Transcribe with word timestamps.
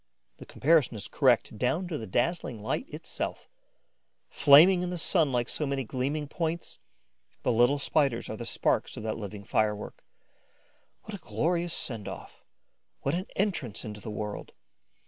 The 0.37 0.47
comparison 0.47 0.97
is 0.97 1.07
correct 1.07 1.59
down 1.59 1.87
to 1.89 1.95
the 1.99 2.07
dazzling 2.07 2.59
light 2.59 2.89
itself. 2.91 3.47
Flaming 4.31 4.81
in 4.81 4.89
the 4.89 4.97
sun 4.97 5.31
like 5.31 5.47
so 5.47 5.67
many 5.67 5.83
gleaming 5.83 6.27
points, 6.27 6.79
the 7.43 7.51
little 7.51 7.77
Spiders 7.77 8.27
are 8.27 8.35
the 8.35 8.43
sparks 8.43 8.97
of 8.97 9.03
that 9.03 9.19
living 9.19 9.43
firework. 9.43 10.03
What 11.03 11.13
a 11.13 11.19
glorious 11.23 11.75
send 11.75 12.07
off! 12.07 12.43
What 13.01 13.13
an 13.13 13.27
entrance 13.35 13.85
into 13.85 14.01
the 14.01 14.09
world! 14.09 14.53